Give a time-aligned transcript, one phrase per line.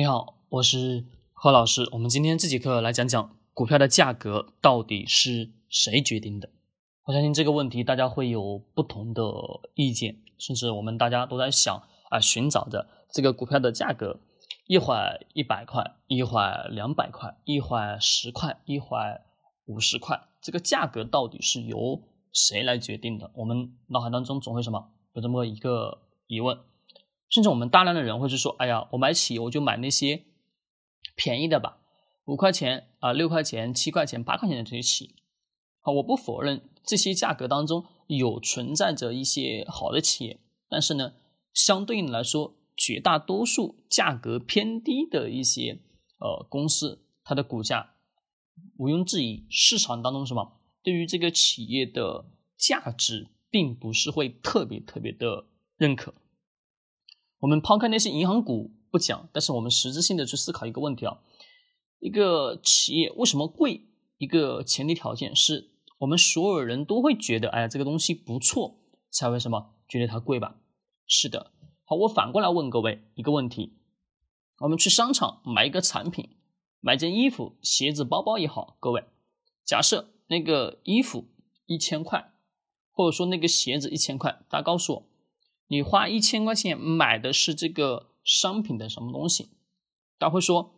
[0.00, 1.04] 你好，我是
[1.34, 1.86] 何老师。
[1.92, 6.48] 我们今天这节课来讲讲股票的价格到底是谁决定的？
[7.04, 9.22] 我相信这个问题大家会有不同的
[9.74, 14.18] 意见，甚至我们大家都在想啊，寻找着这个股票的价格，
[14.66, 19.20] 一会儿一百块，一会儿两百块，一会儿十块，一会儿
[19.66, 22.00] 五十块，这个价格到底是由
[22.32, 23.30] 谁来决定的？
[23.34, 24.82] 我们脑海当中总会什么
[25.12, 26.58] 有这么一个疑问。
[27.30, 30.24] 甚至我们大量的人会是说，哎呀，我买企业我就买那些
[31.16, 31.78] 便宜的吧，
[32.24, 35.14] 五块钱啊，六块钱、七块钱、八块钱的这些企业。
[35.80, 41.14] 好，我不否认这些价格当中有存在着一些好的企业，但是呢，
[41.54, 45.80] 相对应来说，绝大多数价格偏低的一些
[46.18, 47.94] 呃公司，它的股价
[48.76, 52.26] 毋庸置疑，市场当中什么对于这个企业的
[52.58, 56.12] 价值，并不是会特别特别的认可。
[57.40, 61.18] 我们抛开那些银行股不讲，但是我们实质性的去思考一个问题啊，
[61.98, 63.86] 一个企业为什么贵？
[64.18, 68.76] 一个前提条件是我们所有人都会觉得，哎呀，这个东西不错，
[69.10, 70.56] 才会什么觉得它贵吧？
[71.06, 71.52] 是的。
[71.84, 73.78] 好，我反过来问各位一个问题：
[74.58, 76.36] 我们去商场买一个产品，
[76.80, 79.04] 买件衣服、鞋子、包包也好，各位，
[79.64, 81.24] 假设那个衣服
[81.64, 82.32] 一千块，
[82.92, 85.09] 或者说那个鞋子一千块，大家告诉我。
[85.70, 89.50] 你花一千块钱买的是这个商品的什么东西？
[90.18, 90.74] 他会说，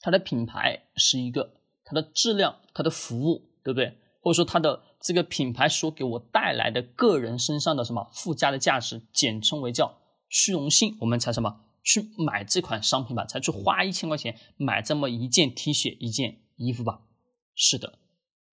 [0.00, 3.96] 它的品牌是一个，它的质量，它的服务，对不对？
[4.20, 17.02] 或者说它的这个品牌所给我带来的个人身上的什么附加的价值，简称为叫虚荣心，我们才什么去买这款商品吧，才去花一千块钱买这么一件 T 恤、一件衣服吧？
[17.54, 17.99] 是的。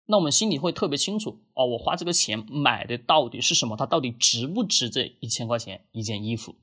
[0.09, 3.75] 那我们心里会特别清楚哦，我花这个钱买的到底是什么？
[3.75, 6.55] 它到底值不值这一千块钱一件衣服？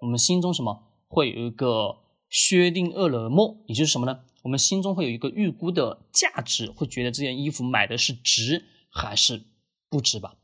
[0.00, 1.98] 我们心中什么会有一个
[2.30, 4.20] 薛定谔的梦，也就是什么呢？
[4.42, 9.44] 我们心中会有一个预估的价值，会觉得这件衣服买的是值还是
[9.90, 10.36] 不值吧？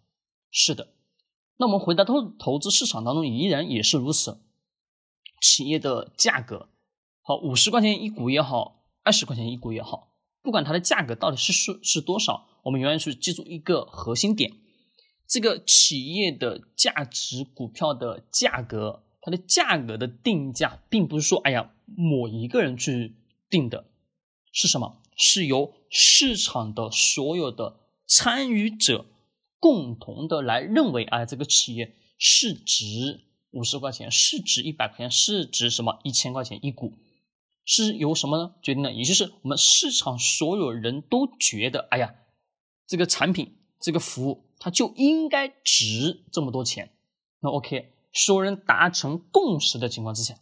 [0.50, 0.88] 是的。
[1.56, 4.40] 那我们回到投投资市场当中，依然也是如此。
[5.40, 6.68] 企业的价格，
[7.22, 10.13] 好，五十块钱一股也好，二十块钱一股也好。
[10.44, 14.52] 不管它的价格到底是是是多少，我们永远是记住一个核心点：
[15.26, 23.16] 这个企业的价值股票的价格，它的价格的定价，并不是说哎呀某一个人去
[23.48, 23.86] 定的，
[24.52, 25.00] 是什么？
[25.16, 29.06] 是由市场的所有的参与者
[29.58, 36.92] 共同的来认为，哎，这个企业是值五十块钱，是值一百块钱，是值什么一千块钱一股。
[37.64, 38.92] 是由什么呢决定的？
[38.92, 42.14] 也就是我们市场所有人都觉得，哎呀，
[42.86, 46.90] 这个产品、这个服务，它就应该值这么多钱。
[47.40, 50.34] 那 OK，所有人达成共识的情况之下，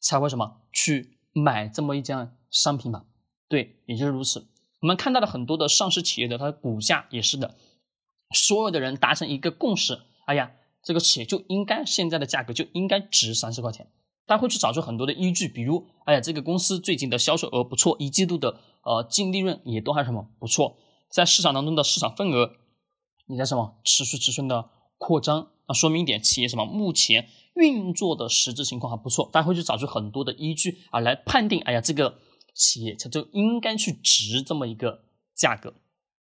[0.00, 3.04] 才会什么去买这么一件商品吧？
[3.48, 4.46] 对，也就是如此。
[4.80, 7.56] 我们看到了很多的上市企业的它的股价也是的，
[8.34, 10.52] 所有的人达成一个共识，哎呀，
[10.82, 13.90] 这个企业就应该现在的价格就应该值三十块钱。
[14.28, 20.76] 他会去找出很多的依据，比如，哎呀，这个公司最近的销售额不错，一季度的呃净利润也都还什么不错，
[21.10, 22.52] 在市场当中的市场份额
[23.26, 24.68] 你在什么持续持续的
[24.98, 32.18] 扩张啊，说明一点，企业什么目前运作的实质情况还不错，他会去找出很多的依据啊来判定，哎呀，这个
[32.54, 35.72] 企业它就应该去值这么一个价格，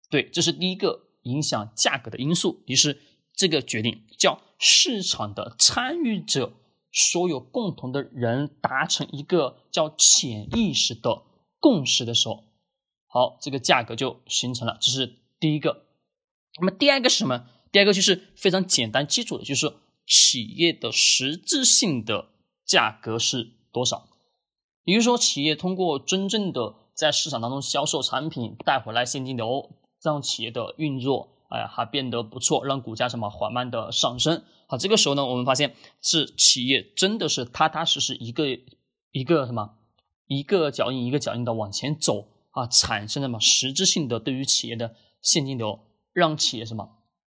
[0.10, 3.00] 对，这是第一个影响价格的因素，于是
[3.36, 6.54] 这个决定叫市场的参与者。
[6.94, 11.24] 所有共同的人达成一个叫潜意识的
[11.60, 12.44] 共识的时候，
[13.08, 14.78] 好，这个价格就形成了。
[14.80, 15.88] 这是第一个。
[16.60, 17.48] 那么第二个是什么？
[17.72, 19.74] 第二个就是非常简单基础的，就是
[20.06, 22.30] 企业的实质性的
[22.64, 24.08] 价格是多少。
[24.84, 29.72] 也就是说，企业通过真正的在市场当中销售产品，带回来现金流，
[30.04, 31.33] 让企业的运作。
[31.54, 34.44] 哎，还变得不错，让股价什么缓慢的上升。
[34.66, 38.46] 好，这个时候呢，我们发现是企业真的是踏踏实实一个
[39.12, 39.76] 一个什么
[40.26, 45.80] 一个脚印一个脚印的往前走啊，产生什么实质性的对于企业的现金流，
[46.12, 46.90] 让企业什么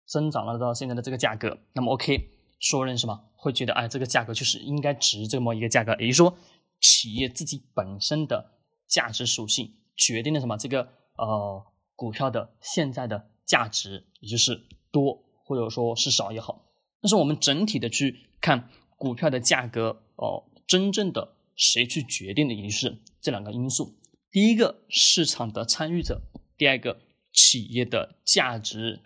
[0.06, 1.58] 增长了到现在的这个价格。
[1.72, 2.28] 那么 OK，
[2.60, 6.36] 所有人什么会觉得哎，这个价格就是应该值这么一个价格，也就是说，
[6.78, 8.50] 企业自己本身的
[8.86, 11.64] 价值属性决定了什么这个呃
[11.96, 13.30] 股票的现在的。
[13.50, 14.62] 价值也就是
[14.92, 16.70] 多或者说是少也好，
[17.00, 23.98] 但是我们整体的去看股票的价格哦，真正的谁去决定的，也就是这两个因素：
[24.30, 26.22] 第一个市场的参与者，
[26.56, 27.00] 第二个
[27.32, 29.00] 企业的价值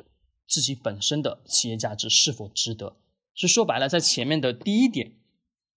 [0.46, 2.98] 自己本身的企业价值是否值得。
[3.34, 5.12] 就说白了，在前面的第一点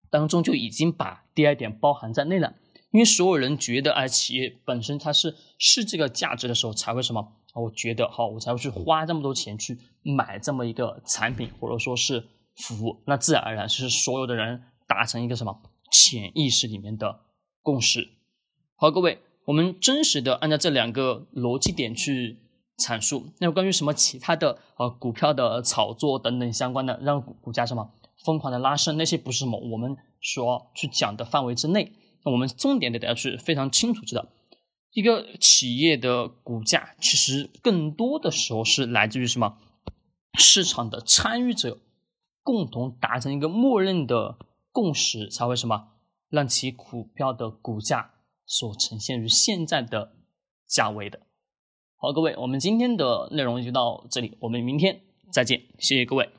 [0.09, 2.57] 当中就已经把第二点包含在内了。
[2.92, 7.34] 因为所有人觉得，哎，企业本身它是是这个价值的时候，才会什么？
[7.54, 12.24] 我觉得好，我才会去花这么多钱去买这么一个产品，或者说是
[12.56, 13.01] 服务。
[13.07, 15.60] 那自然而然就是所有的人达成一个什么
[15.92, 17.22] 潜意识里面的
[17.63, 18.10] 共识。
[18.75, 22.38] 好，各位，我们真实的按照这两个逻辑点去
[22.78, 23.34] 阐述。
[23.39, 27.92] 那关于什么其他的呃股票的炒作等等相关的，让股股价什么
[28.24, 31.92] 疯狂的拉升，那些不是什么我们所去讲的范围之内。
[32.31, 34.27] 我们重点得大家去非常清楚知道，
[34.91, 39.57] 一个企业的股价其实更多的时候是来自于什么
[40.38, 41.79] 市场的参与者
[42.44, 44.38] 共同达成一个默认的
[44.71, 45.89] 共识，才会什么
[46.29, 48.13] 让其股票的股价。
[48.50, 50.13] 所呈现于现在的
[50.65, 51.19] 价位的，
[51.97, 55.01] 好，各位，我们今天的内容就到这里，我们明天
[55.33, 56.37] 再见，谢谢各位。